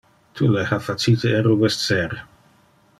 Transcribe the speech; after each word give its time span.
Tu 0.39 0.47
le 0.53 0.61
ha 0.69 0.79
facite 0.85 1.29
erubescer. 1.41 2.09